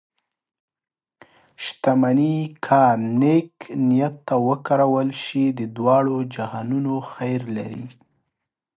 [1.63, 2.83] شتمني که
[3.19, 3.51] نیک
[3.87, 7.85] نیت ته وکارول شي، د دواړو جهانونو خیر لري.